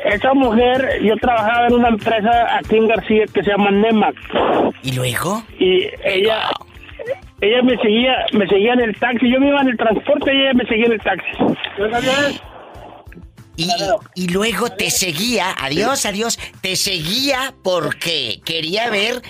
Esa 0.05 0.35
mujer, 0.35 1.01
yo 1.03 1.17
trabajaba 1.17 1.67
en 1.67 1.75
una 1.75 1.89
empresa 1.89 2.59
aquí 2.59 2.77
en 2.77 2.89
García 2.89 3.25
que 3.33 3.43
se 3.43 3.51
llama 3.51 3.71
Nemac. 3.71 4.15
¿Y 4.83 4.93
luego? 4.93 5.43
Y 5.59 5.89
ella, 6.05 6.51
ella 7.41 7.63
me 7.63 7.77
seguía, 7.79 8.27
me 8.33 8.47
seguía 8.47 8.73
en 8.75 8.81
el 8.81 8.97
taxi. 8.99 9.31
Yo 9.31 9.41
me 9.41 9.49
iba 9.49 9.61
en 9.61 9.69
el 9.69 9.77
transporte 9.77 10.35
y 10.35 10.41
ella 10.41 10.55
me 10.55 10.65
seguía 10.67 10.87
en 10.87 10.93
el 10.93 11.01
taxi. 11.01 12.41
Y, 13.57 13.69
y, 14.15 14.29
luego 14.29 14.71
te 14.71 14.89
seguía, 14.89 15.53
adiós, 15.61 16.07
adiós, 16.07 16.39
te 16.61 16.77
seguía 16.77 17.55
porque 17.65 18.41
quería 18.45 18.89
ver 18.89 19.21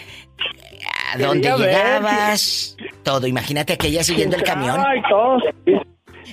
a 1.13 1.19
dónde 1.19 1.51
llegabas, 1.57 2.77
todo. 3.03 3.27
Imagínate 3.27 3.79
que 3.79 3.87
ella 3.87 4.05
siguiendo 4.05 4.37
el 4.37 4.43
camión. 4.43 4.79
Ay, 4.87 5.01
todo. 5.09 5.39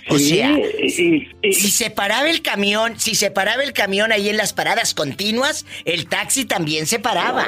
O 0.10 0.18
sea, 0.18 0.56
si 0.88 1.72
se 1.72 1.90
paraba 1.90 2.30
el 2.30 2.42
camión, 2.42 3.00
si 3.00 3.16
se 3.16 3.32
paraba 3.32 3.64
el 3.64 3.74
camión 3.74 4.12
ahí 4.12 4.30
en 4.30 4.38
las 4.38 4.54
paradas 4.54 4.94
continuas, 4.94 5.66
el 5.86 6.08
taxi 6.08 6.46
también 6.46 6.86
se 6.86 7.00
paraba. 7.00 7.48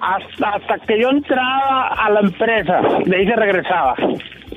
Hasta, 0.00 0.48
hasta 0.48 0.78
que 0.86 1.00
yo 1.00 1.10
entraba 1.10 1.88
a 1.88 2.10
la 2.10 2.20
empresa, 2.20 2.80
de 3.04 3.16
ahí 3.16 3.26
se 3.26 3.36
regresaba. 3.36 3.94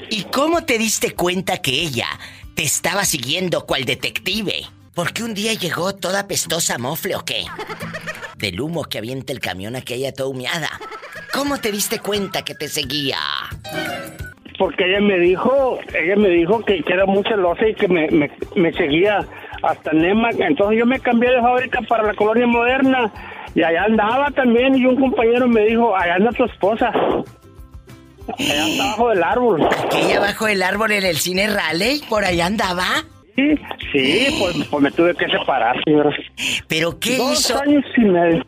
¿Y 0.10 0.24
cómo 0.24 0.64
te 0.64 0.78
diste 0.78 1.12
cuenta 1.12 1.58
que 1.58 1.72
ella 1.72 2.08
te 2.56 2.64
estaba 2.64 3.04
siguiendo 3.06 3.66
cual 3.66 3.86
detective? 3.86 4.66
¿Por 4.94 5.12
qué 5.12 5.24
un 5.24 5.34
día 5.34 5.54
llegó 5.54 5.96
toda 5.96 6.28
pestosa 6.28 6.78
mofle 6.78 7.16
o 7.16 7.26
qué? 7.26 7.46
Del 8.38 8.62
humo 8.62 8.84
que 8.84 9.00
avienta 9.00 9.34
el 9.34 9.40
camión 9.40 9.76
aquella 9.76 10.14
toda 10.14 10.30
humeada. 10.30 10.70
¿Cómo 11.34 11.58
te 11.58 11.72
diste 11.72 12.00
cuenta 12.00 12.44
que 12.44 12.54
te 12.54 12.68
seguía? 12.68 13.18
Porque 14.58 14.86
ella 14.86 15.02
me 15.02 15.18
dijo, 15.20 15.80
ella 15.94 16.16
me 16.16 16.30
dijo 16.30 16.64
que, 16.64 16.84
era 16.86 17.06
muy 17.06 17.24
celosa 17.24 17.68
y 17.68 17.76
que 17.76 17.88
me, 17.88 18.74
seguía 18.74 19.26
hasta 19.62 19.94
Nema. 19.94 20.30
Entonces 20.32 20.80
yo 20.80 20.86
me 20.86 21.00
cambié 21.00 21.32
de 21.32 21.42
fábrica 21.42 21.82
para 21.88 22.04
la 22.04 22.14
colonia 22.14 22.48
moderna 22.48 23.12
y 23.56 23.64
allá 23.64 23.84
andaba 23.84 24.32
también 24.32 24.76
y 24.76 24.86
un 24.86 25.00
compañero 25.00 25.48
me 25.48 25.66
dijo, 25.66 25.96
allá 25.96 26.16
anda 26.16 26.32
tu 26.32 26.46
esposa. 26.46 26.92
Allá 28.40 28.66
anda 28.66 28.84
abajo 28.86 29.10
del 29.10 29.24
árbol. 29.24 29.70
¿Aquella 29.86 30.18
abajo 30.18 30.46
del 30.46 30.64
árbol 30.64 30.92
en 30.92 31.06
el 31.06 31.18
cine 31.18 31.48
Raleigh? 31.48 32.02
¿Por 32.10 32.26
allá 32.26 32.46
andaba? 32.46 32.86
Sí, 33.36 33.56
sí, 33.92 34.28
pues, 34.40 34.68
pues 34.70 34.84
me 34.84 34.92
tuve 34.92 35.16
que 35.16 35.28
separar, 35.28 35.76
señor. 35.84 36.14
¿Pero 36.68 37.00
qué 37.00 37.18
Dos 37.18 37.40
hizo? 37.40 37.60
años 37.60 37.84
y 37.98 38.02
medio. 38.02 38.46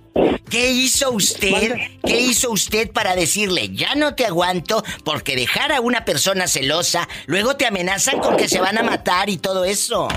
¿Qué 0.49 0.71
hizo 0.71 1.11
usted? 1.11 1.75
¿Qué 2.05 2.19
hizo 2.19 2.51
usted 2.51 2.91
para 2.91 3.15
decirle, 3.15 3.69
ya 3.69 3.95
no 3.95 4.13
te 4.15 4.25
aguanto 4.25 4.83
porque 5.03 5.35
dejar 5.35 5.71
a 5.71 5.81
una 5.81 6.05
persona 6.05 6.47
celosa, 6.47 7.07
luego 7.25 7.55
te 7.57 7.65
amenazan 7.65 8.19
con 8.19 8.37
que 8.37 8.47
se 8.47 8.61
van 8.61 8.77
a 8.77 8.83
matar 8.83 9.29
y 9.29 9.37
todo 9.37 9.65
eso? 9.65 10.07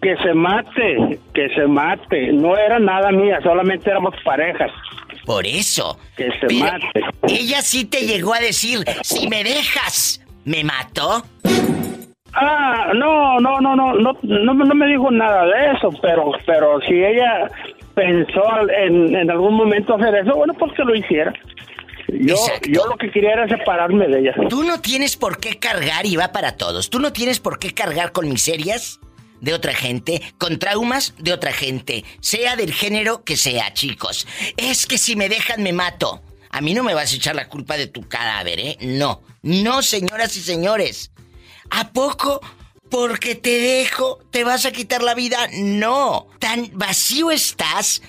Que 0.00 0.16
se 0.22 0.34
mate, 0.34 1.18
que 1.34 1.48
se 1.54 1.66
mate. 1.66 2.32
No 2.32 2.56
era 2.56 2.78
nada 2.78 3.10
mía, 3.10 3.40
solamente 3.42 3.90
éramos 3.90 4.14
parejas. 4.24 4.70
Por 5.26 5.46
eso. 5.46 5.98
Que 6.16 6.28
se 6.40 6.54
mate. 6.54 6.86
Ella 7.28 7.60
sí 7.62 7.84
te 7.84 8.06
llegó 8.06 8.34
a 8.34 8.40
decir, 8.40 8.84
si 9.02 9.28
me 9.28 9.42
dejas, 9.44 10.20
¿me 10.44 10.64
mato? 10.64 11.24
Ah, 12.34 12.92
no, 12.94 13.38
no, 13.40 13.60
no, 13.60 13.76
no, 13.76 13.92
no, 13.94 14.18
no, 14.22 14.54
no 14.54 14.74
me 14.74 14.86
dijo 14.86 15.10
nada 15.10 15.44
de 15.44 15.72
eso, 15.76 15.90
pero, 16.00 16.32
pero 16.46 16.80
si 16.80 16.94
ella 16.94 17.50
pensó 17.94 18.42
en, 18.70 19.14
en 19.14 19.30
algún 19.30 19.54
momento 19.54 19.94
hacer 19.94 20.14
eso, 20.14 20.34
bueno, 20.34 20.54
pues 20.54 20.72
que 20.72 20.84
lo 20.84 20.94
hiciera. 20.94 21.32
Yo, 22.08 22.36
yo 22.68 22.86
lo 22.86 22.96
que 22.96 23.10
quería 23.10 23.32
era 23.32 23.48
separarme 23.48 24.06
de 24.06 24.20
ella. 24.20 24.34
Tú 24.48 24.64
no 24.64 24.80
tienes 24.80 25.16
por 25.16 25.38
qué 25.38 25.58
cargar, 25.58 26.06
y 26.06 26.16
va 26.16 26.32
para 26.32 26.56
todos, 26.56 26.90
tú 26.90 26.98
no 26.98 27.12
tienes 27.12 27.40
por 27.40 27.58
qué 27.58 27.72
cargar 27.72 28.12
con 28.12 28.28
miserias 28.28 29.00
de 29.40 29.54
otra 29.54 29.74
gente, 29.74 30.22
con 30.38 30.58
traumas 30.58 31.14
de 31.18 31.32
otra 31.32 31.52
gente, 31.52 32.04
sea 32.20 32.56
del 32.56 32.72
género 32.72 33.24
que 33.24 33.36
sea, 33.36 33.72
chicos. 33.72 34.26
Es 34.56 34.86
que 34.86 34.98
si 34.98 35.16
me 35.16 35.28
dejan 35.28 35.62
me 35.62 35.72
mato. 35.72 36.22
A 36.54 36.60
mí 36.60 36.74
no 36.74 36.84
me 36.84 36.92
vas 36.92 37.12
a 37.12 37.16
echar 37.16 37.34
la 37.34 37.48
culpa 37.48 37.78
de 37.78 37.86
tu 37.86 38.06
cadáver, 38.06 38.60
¿eh? 38.60 38.76
No, 38.82 39.22
no, 39.42 39.80
señoras 39.80 40.36
y 40.36 40.40
señores. 40.40 41.11
¿A 41.72 41.92
poco 41.92 42.40
porque 42.90 43.34
te 43.34 43.58
dejo 43.58 44.20
te 44.30 44.44
vas 44.44 44.66
a 44.66 44.72
quitar 44.72 45.02
la 45.02 45.14
vida? 45.14 45.38
No. 45.52 46.28
Tan 46.38 46.68
vacío 46.72 47.30
estás 47.30 48.02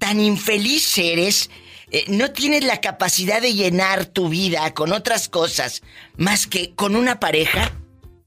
tan 0.00 0.18
infeliz 0.18 0.98
eres, 0.98 1.50
eh, 1.92 2.04
no 2.08 2.32
tienes 2.32 2.64
la 2.64 2.80
capacidad 2.80 3.40
de 3.40 3.52
llenar 3.52 4.06
tu 4.06 4.28
vida 4.28 4.72
con 4.74 4.92
otras 4.92 5.28
cosas 5.28 5.82
más 6.16 6.46
que 6.46 6.74
con 6.74 6.96
una 6.96 7.20
pareja, 7.20 7.70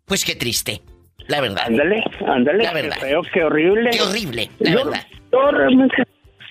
pues 0.06 0.24
qué 0.24 0.36
triste, 0.36 0.82
la 1.28 1.42
verdad. 1.42 1.66
Ándale, 1.66 2.04
ándale. 2.26 2.64
La 2.64 2.74
verdad. 2.74 2.98
Qué 3.00 3.08
feo, 3.08 3.22
qué 3.34 3.44
horrible. 3.44 3.90
Qué 3.90 4.02
horrible, 4.02 4.50
la 4.60 4.72
yo, 4.72 4.86
verdad. 4.86 5.08
Yo 5.32 5.52
realmente, 5.52 5.96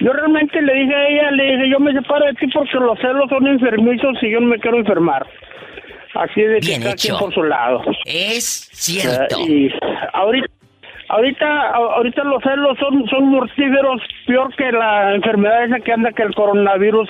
yo 0.00 0.12
realmente 0.12 0.60
le 0.60 0.74
dije 0.74 0.94
a 0.94 1.08
ella, 1.08 1.30
le 1.30 1.44
dije, 1.44 1.70
yo 1.70 1.78
me 1.78 1.92
separo 1.92 2.26
de 2.26 2.34
ti 2.34 2.46
porque 2.48 2.78
los 2.78 2.98
celos 2.98 3.30
son 3.30 3.46
enfermizos 3.46 4.16
y 4.22 4.32
yo 4.32 4.40
no 4.40 4.48
me 4.48 4.58
quiero 4.58 4.78
enfermar. 4.78 5.24
Así 6.14 6.42
de 6.42 6.60
que 6.60 6.66
Bien 6.66 6.82
cada 6.82 6.94
quien 6.94 7.14
hecho. 7.14 7.18
por 7.24 7.34
su 7.34 7.42
lado. 7.42 7.82
Es 8.04 8.68
cierto. 8.72 9.40
Y 9.40 9.72
ahorita, 10.12 10.46
ahorita, 11.08 11.68
ahorita 11.70 12.24
los 12.24 12.42
celos 12.42 12.78
son, 12.78 13.06
son 13.08 13.24
mortíferos, 13.30 14.02
peor 14.26 14.54
que 14.56 14.70
la 14.72 15.14
enfermedad 15.14 15.64
esa 15.64 15.80
que 15.80 15.92
anda, 15.92 16.12
que 16.12 16.22
el 16.22 16.34
coronavirus. 16.34 17.08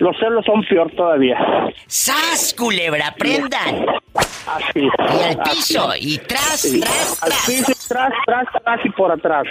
Los 0.00 0.16
celos 0.18 0.44
son 0.44 0.62
peor 0.64 0.90
todavía. 0.96 1.38
¡Sas, 1.86 2.54
culebra! 2.58 3.14
¡Prendan! 3.18 3.86
Así. 4.14 4.80
Y 4.80 5.22
al 5.24 5.40
así. 5.40 5.50
piso, 5.50 5.88
y 5.98 6.18
tras, 6.18 6.60
Sí. 6.60 6.80
tras, 6.80 7.22
Al 7.22 7.28
tras. 7.30 7.46
piso, 7.46 7.72
tras, 7.88 8.12
tras, 8.26 8.46
tras 8.64 8.84
y 8.84 8.90
por 8.90 9.12
atrás. 9.12 9.44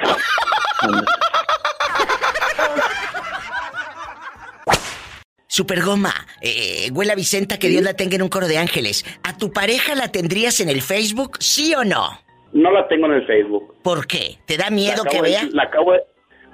Supergoma, 5.56 6.14
eh, 6.42 6.88
Güela 6.94 7.14
Vicenta, 7.14 7.60
que 7.60 7.68
Dios 7.68 7.84
la 7.84 7.94
tenga 7.94 8.16
en 8.16 8.22
un 8.22 8.30
coro 8.30 8.48
de 8.48 8.58
ángeles. 8.58 9.04
¿A 9.28 9.36
tu 9.38 9.52
pareja 9.52 9.96
la 9.96 10.08
tendrías 10.10 10.62
en 10.62 10.70
el 10.70 10.82
Facebook, 10.82 11.32
sí 11.42 11.76
o 11.76 11.84
no? 11.84 12.08
No 12.54 12.72
la 12.72 12.88
tengo 12.88 13.08
en 13.08 13.16
el 13.20 13.28
Facebook. 13.28 13.76
¿Por 13.84 14.08
qué? 14.08 14.38
¿Te 14.48 14.56
da 14.56 14.70
miedo 14.70 15.04
que 15.04 15.18
de- 15.18 15.24
vea? 15.24 15.42
la 15.52 15.64
acabo 15.64 15.92
de- 15.92 16.04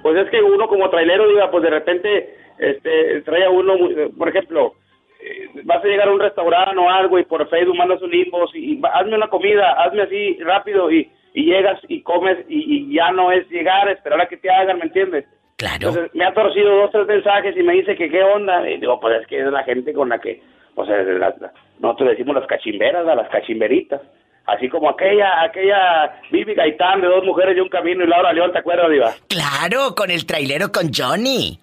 pues 0.02 0.16
es 0.18 0.28
que 0.32 0.42
uno 0.42 0.66
como 0.66 0.90
trailero, 0.90 1.28
diga, 1.28 1.48
pues 1.48 1.62
de 1.62 1.70
repente 1.70 2.34
este, 2.58 3.20
trae 3.22 3.44
a 3.44 3.50
uno, 3.50 3.74
por 4.18 4.30
ejemplo, 4.30 4.74
eh, 5.22 5.46
vas 5.62 5.78
a 5.84 5.86
llegar 5.86 6.08
a 6.08 6.12
un 6.12 6.18
restaurante 6.18 6.76
o 6.76 6.90
algo 6.90 7.20
y 7.20 7.24
por 7.24 7.48
Facebook 7.48 7.76
mandas 7.76 8.02
un 8.02 8.12
inbox 8.12 8.50
y, 8.56 8.80
hazme 8.94 9.14
una 9.14 9.28
comida, 9.28 9.74
hazme 9.74 10.02
así 10.02 10.38
rápido 10.42 10.90
y, 10.90 11.08
y 11.34 11.44
llegas 11.44 11.78
y 11.86 12.02
comes 12.02 12.36
y, 12.48 12.90
y 12.90 12.94
ya 12.96 13.12
no 13.12 13.30
es 13.30 13.48
llegar, 13.48 13.88
esperar 13.90 14.22
a 14.22 14.28
que 14.28 14.38
te 14.38 14.50
hagan, 14.50 14.78
¿me 14.78 14.86
entiendes? 14.86 15.24
Claro. 15.58 15.88
Entonces 15.88 16.10
me 16.14 16.24
ha 16.24 16.32
torcido 16.32 16.70
dos, 16.74 16.90
tres 16.92 17.06
mensajes 17.06 17.54
y 17.56 17.62
me 17.62 17.74
dice 17.74 17.94
que 17.96 18.08
qué 18.08 18.22
onda. 18.22 18.66
Y 18.70 18.78
digo, 18.78 18.98
pues 19.00 19.20
es 19.20 19.26
que 19.26 19.40
es 19.40 19.46
la 19.52 19.64
gente 19.64 19.92
con 19.92 20.08
la 20.08 20.18
que, 20.18 20.40
la- 20.76 21.34
la- 21.40 21.52
nosotros 21.80 22.10
decimos 22.10 22.34
las 22.36 22.46
cachimberas, 22.46 23.04
las 23.04 23.28
cachimberitas. 23.28 24.00
Así 24.46 24.68
como 24.70 24.88
aquella, 24.88 25.42
aquella 25.42 26.20
Bibi 26.30 26.54
Gaitán 26.54 27.02
de 27.02 27.08
dos 27.08 27.22
mujeres 27.24 27.54
y 27.56 27.60
un 27.60 27.68
camino 27.68 28.02
y 28.02 28.06
Laura 28.06 28.32
León, 28.32 28.50
¿te 28.52 28.60
acuerdas, 28.60 28.90
Diva? 28.90 29.12
Claro, 29.28 29.94
con 29.94 30.10
el 30.10 30.24
trailero 30.24 30.72
con 30.72 30.90
Johnny. 30.94 31.58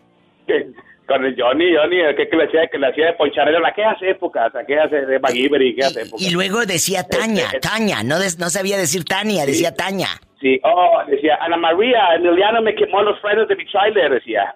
Que- 0.46 0.68
con 1.08 1.24
el 1.24 1.36
Johnny, 1.40 1.74
Johnny, 1.76 2.00
el 2.02 2.16
que, 2.16 2.28
que 2.28 2.36
le 2.36 2.46
hacía, 2.46 2.68
que 2.68 2.78
le 2.80 2.88
hacía 2.88 3.06
de 3.08 3.14
poncharelo 3.14 3.60
en 3.60 3.66
aquellas 3.68 4.02
épocas, 4.02 4.54
aquellas 4.56 4.90
de 4.92 5.20
MacGyver 5.20 5.62
y 5.62 5.72
aquellas 5.74 5.96
épocas. 5.98 6.22
Y 6.22 6.32
luego 6.34 6.66
decía 6.66 7.04
Taña, 7.08 7.44
Este, 7.46 7.60
Taña, 7.60 8.04
no, 8.04 8.20
des- 8.20 8.40
no 8.40 8.50
sabía 8.50 8.76
decir 8.78 9.06
Tania, 9.06 9.46
decía 9.46 9.74
Taña. 9.76 10.08
Sí, 10.40 10.60
oh, 10.64 11.02
decía, 11.08 11.38
Ana 11.42 11.58
María, 11.58 12.16
Emiliano 12.16 12.62
me 12.62 12.76
quemó 12.76 13.02
los 13.02 13.20
frenos 13.22 13.48
de 13.48 13.56
mi 13.56 13.66
trailer, 13.66 14.12
decía. 14.12 14.54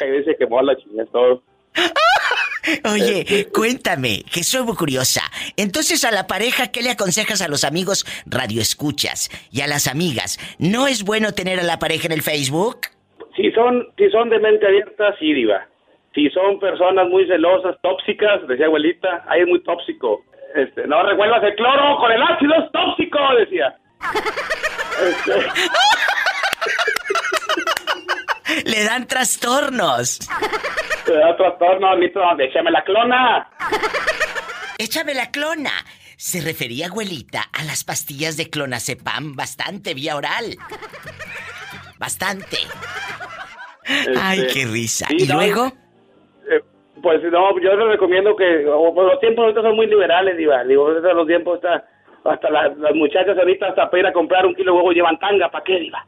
Él 0.00 0.24
se 0.24 0.36
quemó 0.36 0.60
la 0.62 0.76
chingada 0.76 1.08
todo. 1.12 1.42
Oye, 2.92 3.48
cuéntame, 3.52 4.22
que 4.32 4.42
soy 4.42 4.64
muy 4.64 4.76
curiosa. 4.76 5.22
Entonces 5.56 6.04
a 6.04 6.10
la 6.10 6.26
pareja, 6.26 6.70
¿qué 6.70 6.82
le 6.82 6.90
aconsejas 6.90 7.42
a 7.42 7.48
los 7.48 7.64
amigos 7.64 8.04
radioescuchas 8.26 9.30
y 9.50 9.62
a 9.62 9.66
las 9.66 9.88
amigas? 9.88 10.38
¿No 10.58 10.86
es 10.86 11.04
bueno 11.04 11.32
tener 11.32 11.58
a 11.60 11.64
la 11.64 11.78
pareja 11.78 12.06
en 12.06 12.12
el 12.12 12.22
Facebook? 12.22 12.78
Si 13.36 13.50
son, 13.52 13.88
si 13.96 14.10
son 14.10 14.28
de 14.30 14.38
mente 14.38 14.66
abierta, 14.66 15.16
sí, 15.18 15.32
diva. 15.32 15.66
Si 16.14 16.28
son 16.30 16.60
personas 16.60 17.08
muy 17.08 17.26
celosas, 17.26 17.76
tóxicas, 17.82 18.46
decía 18.46 18.66
abuelita, 18.66 19.24
ahí 19.28 19.40
es 19.40 19.48
muy 19.48 19.62
tóxico. 19.62 20.22
Este, 20.54 20.86
no 20.86 21.02
revuelvas 21.02 21.42
el 21.42 21.54
cloro 21.54 21.96
con 21.98 22.12
el 22.12 22.22
ácido, 22.22 22.54
es 22.54 22.70
tóxico, 22.72 23.18
decía. 23.38 23.74
Este, 25.02 25.32
Le 28.64 28.81
dan 28.92 29.06
trastornos. 29.06 30.18
te 31.06 31.14
da 31.14 31.34
trastorno, 31.36 31.96
ni 31.96 32.08
tra- 32.08 32.36
échame 32.40 32.70
la 32.70 32.82
clona. 32.84 33.48
Échame 34.78 35.14
la 35.14 35.30
clona. 35.30 35.70
Se 36.16 36.40
refería, 36.40 36.86
abuelita, 36.86 37.42
a 37.52 37.64
las 37.64 37.84
pastillas 37.84 38.36
de 38.36 38.48
clonazepam 38.50 39.34
bastante 39.34 39.94
vía 39.94 40.14
oral. 40.16 40.56
Bastante. 41.98 42.58
Ay, 44.20 44.40
Este, 44.40 44.52
qué 44.52 44.66
risa. 44.66 45.06
¿Y 45.10 45.26
no, 45.26 45.34
luego? 45.36 45.66
eh, 46.50 46.60
pues 47.02 47.20
no, 47.24 47.58
yo 47.60 47.74
les 47.76 47.88
recomiendo 47.88 48.36
que 48.36 48.66
o, 48.68 48.92
los 49.02 49.18
tiempos 49.20 49.42
ahorita 49.44 49.62
son 49.62 49.74
muy 49.74 49.86
liberales, 49.86 50.36
diva. 50.36 50.62
Digo, 50.64 50.90
los 50.90 51.26
tiempos 51.26 51.58
hasta 52.24 52.50
las, 52.50 52.76
las 52.78 52.94
muchachas 52.94 53.36
ahorita 53.36 53.68
hasta 53.68 53.90
para 53.90 54.00
ir 54.00 54.06
a 54.06 54.12
comprar 54.12 54.46
un 54.46 54.54
kilo 54.54 54.72
de 54.72 54.76
huevo 54.78 54.92
llevan 54.92 55.18
tanga, 55.18 55.50
¿para 55.50 55.64
qué, 55.64 55.78
diva? 55.80 56.04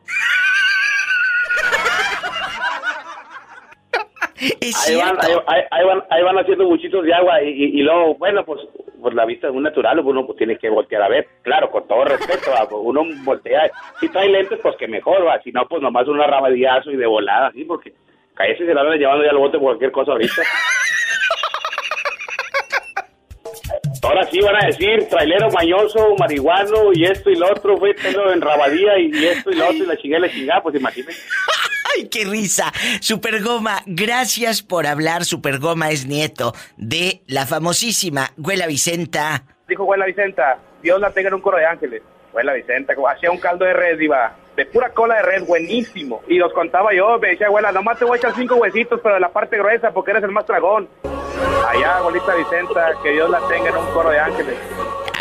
Es 4.61 4.88
Ahí 4.88 4.96
van, 4.96 5.18
cierto. 5.20 5.44
ahí, 5.48 5.85
van, 5.85 6.02
ahí 6.11 6.22
van 6.22 6.38
haciendo 6.38 6.66
buchitos 6.66 7.04
de 7.04 7.14
agua 7.14 7.42
y, 7.42 7.48
y, 7.48 7.64
y 7.80 7.83
luego, 7.83 8.14
bueno, 8.16 8.44
pues, 8.44 8.61
pues 9.00 9.14
la 9.14 9.24
vista 9.24 9.46
es 9.48 9.52
muy 9.52 9.62
natural, 9.62 9.98
uno 10.00 10.26
pues, 10.26 10.38
tiene 10.38 10.59
que 10.59 10.68
voltear 10.68 11.02
a 11.02 11.09
ver. 11.09 11.26
Claro, 11.42 11.70
con 11.70 11.87
todo 11.87 12.04
respeto, 12.04 12.50
¿va? 12.50 12.68
Pues, 12.68 12.83
uno 12.85 13.02
voltea. 13.24 13.70
Si 14.00 14.09
trae 14.09 14.28
lentes, 14.28 14.59
pues 14.62 14.76
que 14.76 14.88
mejor, 14.88 15.26
va. 15.26 15.40
Si 15.42 15.52
no, 15.52 15.66
pues 15.68 15.80
nomás 15.83 16.07
un 16.09 16.20
arrabadillazo 16.20 16.90
y 16.90 16.96
de 16.96 17.07
volada, 17.07 17.48
así, 17.48 17.64
porque 17.64 17.92
cállese 18.35 18.66
se 18.66 18.74
la 18.74 18.80
andan 18.83 18.98
llevando 18.98 19.24
ya 19.24 19.30
al 19.30 19.38
bote 19.38 19.59
por 19.59 19.68
cualquier 19.68 19.92
cosa 19.92 20.12
ahorita. 20.12 20.42
Ahora 24.02 24.22
sí 24.24 24.38
van 24.40 24.57
a 24.62 24.66
decir 24.66 25.09
trailero 25.09 25.48
mañoso, 25.50 26.14
marihuano 26.18 26.92
y 26.92 27.04
esto 27.04 27.30
y 27.30 27.37
lo 27.37 27.46
otro, 27.46 27.76
fue 27.78 27.94
en 28.33 28.40
rabadía 28.40 28.98
y, 28.98 29.11
y 29.14 29.24
esto 29.26 29.50
y 29.50 29.54
lo 29.57 29.64
otro 29.64 29.76
y 29.85 29.87
la 29.87 29.96
chingada 29.96 30.26
y 30.26 30.28
la 30.28 30.35
chingada, 30.35 30.62
pues 30.62 30.74
imagínense. 30.74 31.22
¡Ay, 31.96 32.09
qué 32.09 32.24
risa! 32.24 32.72
Supergoma, 33.00 33.83
gracias 33.87 34.62
por 34.62 34.87
hablar. 34.87 35.24
Supergoma 35.24 35.90
es 35.90 36.07
nieto 36.07 36.54
de 36.76 37.22
la 37.26 37.46
famosísima 37.46 38.30
Güela 38.37 38.66
Vicenta. 38.66 39.44
dijo 39.68 39.85
Güela 39.85 40.07
Vicenta, 40.07 40.59
Dios 40.83 41.00
la 41.00 41.11
tenga 41.11 41.28
en 41.28 41.35
un 41.35 41.40
coro 41.40 41.59
de 41.59 41.66
ángeles. 41.66 42.02
Güela 42.33 42.52
Vicenta, 42.54 42.94
hacía 43.11 43.30
un 43.30 43.38
caldo 43.38 43.64
de 43.64 43.72
red, 43.74 43.98
iba, 44.00 44.37
de 44.57 44.66
pura 44.66 44.90
cola 44.92 45.16
de 45.16 45.22
red, 45.22 45.44
buenísimo. 45.44 46.22
Y 46.28 46.38
los 46.38 46.52
contaba 46.52 46.92
yo, 46.92 47.18
me 47.18 47.28
decía, 47.28 47.46
abuela, 47.46 47.70
nomás 47.70 47.98
te 47.98 48.04
voy 48.04 48.16
a 48.16 48.18
echar 48.18 48.35
cinco 48.35 48.57
huesitos, 48.57 49.00
pero 49.02 49.14
de 49.14 49.20
la 49.20 49.33
parte 49.33 49.57
gruesa, 49.57 49.92
porque 49.92 50.11
eres 50.11 50.24
el 50.24 50.33
más 50.33 50.46
dragón. 50.46 50.88
Allá, 51.68 51.98
abuelita 51.98 52.35
Vicenta, 52.35 52.92
que 53.02 53.12
Dios 53.12 53.30
la 53.30 53.40
tenga 53.48 53.70
en 53.70 53.76
un 53.76 53.87
coro 53.92 54.11
de 54.11 54.18
ángeles. 54.18 54.57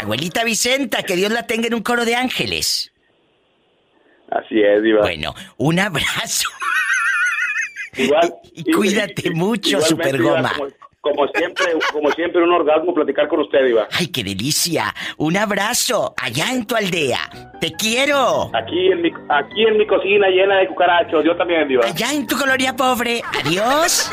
Abuelita 0.02 0.44
Vicenta, 0.44 1.04
que 1.04 1.16
Dios 1.16 1.32
la 1.32 1.46
tenga 1.46 1.68
en 1.68 1.76
un 1.76 1.84
coro 1.84 2.04
de 2.04 2.16
ángeles. 2.16 2.92
Así 4.32 4.62
es, 4.62 4.82
Diva. 4.82 5.02
Bueno, 5.02 5.34
un 5.58 5.80
abrazo. 5.80 6.50
Igual. 7.98 8.34
Y 8.54 8.72
cuídate 8.72 9.32
mucho, 9.32 9.82
Supergoma. 9.82 10.54
Iba, 10.58 10.68
Como, 11.02 11.18
como 11.18 11.28
siempre, 11.34 11.66
como 11.92 12.12
siempre, 12.12 12.44
un 12.44 12.52
orgasmo 12.54 12.94
platicar 12.94 13.28
con 13.28 13.42
usted, 13.42 13.66
Iba. 13.68 13.88
¡Ay, 13.92 14.08
qué 14.08 14.24
delicia! 14.24 14.94
Un 15.18 15.38
abrazo 15.38 16.14
allá 16.18 16.52
en 16.52 16.66
tu 16.66 16.76
aldea. 16.76 17.20
¡Te 17.60 17.74
quiero! 17.74 18.50
Aquí 18.56 18.92
en 18.92 19.02
mi, 19.02 19.12
aquí 19.30 19.64
en 19.68 19.78
mi 19.78 19.86
cocina 19.88 20.28
llena 20.30 20.58
de 20.60 20.68
cucarachos, 20.68 21.24
yo 21.26 21.36
también, 21.36 21.68
Diva. 21.68 21.86
Allá 21.86 22.14
en 22.14 22.26
tu 22.26 22.38
colonia 22.38 22.76
pobre. 22.76 23.22
Adiós. 23.44 24.10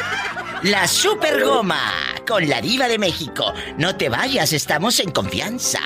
La 0.64 0.86
Super 0.86 1.42
Goma 1.42 1.80
con 2.28 2.46
la 2.48 2.60
Diva 2.60 2.86
de 2.86 2.98
México. 2.98 3.52
No 3.78 3.96
te 3.96 4.08
vayas, 4.08 4.52
estamos 4.52 5.00
en 5.00 5.10
confianza. 5.10 5.80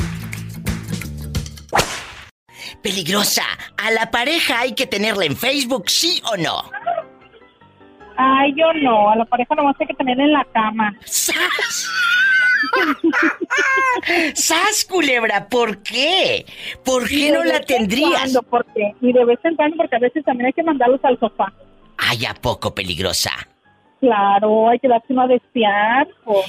Peligrosa, 2.82 3.44
¿a 3.76 3.90
la 3.90 4.10
pareja 4.10 4.60
hay 4.60 4.74
que 4.74 4.86
tenerla 4.86 5.24
en 5.24 5.36
Facebook, 5.36 5.88
sí 5.90 6.20
o 6.32 6.36
no? 6.36 6.62
Ay, 8.16 8.52
yo 8.56 8.72
no, 8.82 9.10
a 9.10 9.16
la 9.16 9.24
pareja 9.24 9.54
nomás 9.54 9.76
hay 9.80 9.86
que 9.86 9.94
tenerla 9.94 10.24
en 10.24 10.32
la 10.32 10.44
cama. 10.52 10.94
¡Sas! 11.04 11.90
¡Sas, 14.34 14.84
culebra! 14.88 15.48
¿Por 15.48 15.82
qué? 15.82 16.44
¿Por 16.84 17.08
qué 17.08 17.14
Y 17.14 17.24
de 17.30 17.32
no 17.32 17.44
la 17.44 17.60
tendrías? 17.60 18.10
cuando, 18.12 18.42
porque, 18.42 18.94
y 19.00 19.12
de 19.12 19.24
vez 19.24 19.38
en 19.44 19.56
cuando, 19.56 19.76
porque 19.76 19.96
a 19.96 20.00
veces 20.00 20.24
también 20.24 20.46
hay 20.46 20.52
que 20.52 20.62
mandarlos 20.62 21.00
al 21.04 21.18
sofá. 21.18 21.52
Ay, 21.98 22.24
¿a 22.26 22.34
poco 22.34 22.74
peligrosa? 22.74 23.32
Claro, 24.00 24.68
hay 24.70 24.78
que 24.78 24.88
darse 24.88 25.06
uno 25.12 25.22
a 25.22 25.26
desear. 25.26 26.08
o- 26.24 26.44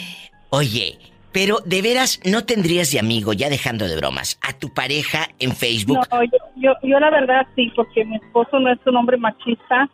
Oye, 0.49 0.97
pero 1.31 1.59
de 1.65 1.81
veras 1.81 2.19
no 2.25 2.43
tendrías 2.45 2.91
de 2.91 2.99
amigo, 2.99 3.33
ya 3.33 3.49
dejando 3.49 3.87
de 3.87 3.95
bromas, 3.95 4.37
a 4.41 4.53
tu 4.53 4.73
pareja 4.73 5.29
en 5.39 5.55
Facebook. 5.55 5.99
No, 6.11 6.23
yo, 6.23 6.37
yo, 6.57 6.73
yo 6.83 6.99
la 6.99 7.09
verdad 7.09 7.47
sí, 7.55 7.71
porque 7.75 8.03
mi 8.05 8.17
esposo 8.17 8.59
no 8.59 8.71
es 8.71 8.79
un 8.85 8.95
hombre 8.97 9.17
machista, 9.17 9.89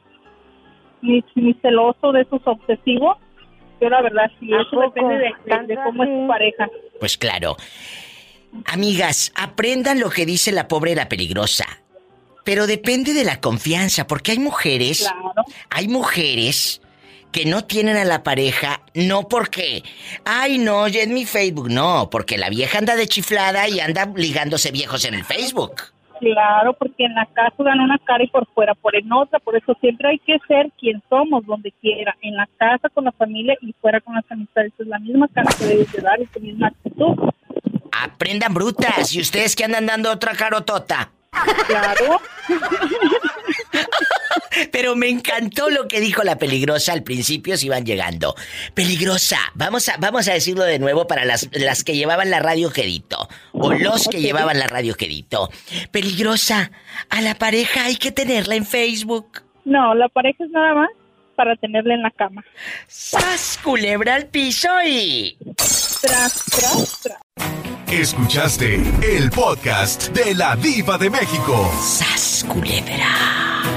ni, 1.02 1.23
ni 1.36 1.54
celoso 1.56 2.12
de 2.12 2.21
esos 2.21 2.41
obsesivos. 2.45 3.17
Yo 3.80 3.89
la 3.89 4.02
verdad 4.02 4.32
sí, 4.39 4.52
¿A 4.52 4.62
eso 4.62 4.71
poco? 4.71 4.82
depende 4.88 5.15
de, 5.17 5.34
de- 5.45 5.67
de 5.67 5.84
cómo 5.84 6.04
es 6.04 6.10
tu 6.10 6.28
pareja. 6.28 6.67
Pues 7.00 7.17
claro. 7.17 7.56
Amigas, 8.65 9.32
aprendan 9.36 10.00
lo 10.00 10.10
que 10.10 10.26
dice 10.26 10.52
la 10.52 10.67
pobre 10.67 10.95
la 10.95 11.08
peligrosa. 11.10 11.65
Pero 12.43 12.65
depende 12.65 13.13
de 13.13 13.23
la 13.26 13.39
confianza, 13.41 14.08
porque 14.08 14.32
hay 14.32 14.39
mujeres, 14.39 15.02
Claro. 15.12 15.34
hay 15.69 15.88
mujeres 15.89 16.82
que 17.32 17.46
no 17.46 17.63
tienen 17.66 17.98
a 17.98 18.06
la 18.06 18.24
pareja, 18.24 18.82
no 18.94 19.28
porque, 19.28 19.84
ay 20.26 20.58
no, 20.58 20.88
ya 20.88 21.02
es 21.02 21.08
mi 21.08 21.26
Facebook, 21.26 21.70
no, 21.70 22.10
porque 22.10 22.38
la 22.38 22.50
vieja 22.50 22.78
anda 22.80 22.96
de 22.96 23.08
chiflada 23.08 23.68
y 23.68 23.80
anda 23.80 24.12
ligándose 24.16 24.72
viejos 24.72 25.06
en 25.06 25.13
el 25.13 25.24
Facebook. 25.24 25.82
Claro, 26.20 26.74
porque 26.74 27.06
en 27.06 27.13
la 27.13 27.26
casa 27.28 27.63
dan 27.63 27.80
una 27.80 27.98
cara 28.00 28.24
y 28.24 28.28
por 28.28 28.48
fuera 28.54 28.74
ponen 28.74 29.12
otra, 29.12 29.40
por 29.40 29.56
eso 29.56 29.76
siempre 29.80 30.10
hay 30.10 30.20
que 30.20 30.38
ser 30.48 30.72
quien 30.80 31.02
somos, 31.10 31.46
donde 31.46 31.72
quiera, 31.80 32.16
en 32.22 32.36
la 32.36 32.48
casa, 32.58 32.90
con 32.90 33.06
la 33.06 33.12
familia 33.12 33.56
y 33.62 33.74
fuera 33.74 34.02
con 34.02 34.16
las 34.16 34.26
amistades. 34.30 34.74
Es 34.80 34.88
la 34.88 35.00
misma 35.00 35.28
cara 35.28 35.52
que 35.58 35.66
debes 35.66 35.92
de 35.92 36.02
dar 36.02 36.20
y 36.20 36.26
tu 36.26 36.40
misma 36.40 36.68
actitud. 36.68 37.16
Aprendan 37.92 38.54
brutas, 38.54 39.13
y 39.13 39.22
ustedes 39.22 39.56
que 39.56 39.66
andan 39.66 39.86
dando 39.86 40.12
otra 40.12 40.34
carotota. 40.34 41.12
Claro. 41.68 42.20
Pero 44.72 44.96
me 44.96 45.10
encantó 45.10 45.70
lo 45.70 45.88
que 45.88 46.00
dijo 46.00 46.24
la 46.24 46.38
peligrosa 46.38 46.93
al 46.93 47.04
principio 47.04 47.58
si 47.58 47.70
van 47.70 47.86
llegando. 47.86 48.36
Peligrosa, 48.74 49.39
vamos 49.56 49.89
a, 49.89 49.98
vamos 49.98 50.28
a 50.28 50.34
decirlo 50.34 50.63
de 50.63 50.80
nuevo 50.80 51.08
para 51.08 51.26
las, 51.26 51.50
las 51.52 51.84
que 51.84 51.96
llevaban 51.96 52.30
la 52.30 52.39
radio 52.39 52.72
quedito. 52.72 53.28
O 53.52 53.74
los 53.74 54.08
que 54.08 54.22
llevaban 54.22 54.60
la 54.60 54.67
radio 54.67 54.96
quedito. 54.96 55.50
Peligrosa, 55.91 56.72
a 57.10 57.22
la 57.22 57.36
pareja 57.36 57.86
hay 57.86 57.96
que 57.98 58.12
tenerla 58.12 58.56
en 58.56 58.65
Facebook. 58.65 59.43
No, 59.65 59.93
la 59.96 60.08
pareja 60.10 60.43
es 60.43 60.52
nada 60.52 60.74
más 60.74 60.89
para 61.36 61.56
tenerla 61.56 61.93
en 61.93 62.02
la 62.02 62.12
cama. 62.12 62.43
¡Sas, 62.88 63.60
culebra 63.63 64.15
al 64.15 64.26
piso 64.28 64.70
y... 64.86 65.38
Tras, 66.02 66.46
tras, 66.46 67.00
tras. 67.02 67.20
Escuchaste 67.91 68.76
el 69.02 69.30
podcast 69.30 70.10
de 70.10 70.36
la 70.36 70.56
Diva 70.58 70.98
de 70.98 71.10
México. 71.10 71.72
¡Sas, 71.82 72.46
culebra! 72.50 73.77